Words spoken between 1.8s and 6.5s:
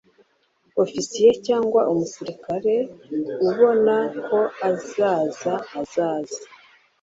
Umusirikare ubona ko azaza azaze